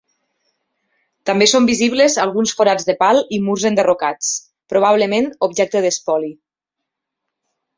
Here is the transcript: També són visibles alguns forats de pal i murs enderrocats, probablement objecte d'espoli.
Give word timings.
També 1.29 1.47
són 1.51 1.67
visibles 1.69 2.15
alguns 2.23 2.53
forats 2.61 2.87
de 2.87 2.95
pal 3.03 3.21
i 3.37 3.41
murs 3.49 3.67
enderrocats, 3.71 4.33
probablement 4.75 5.29
objecte 5.49 5.85
d'espoli. 5.89 6.33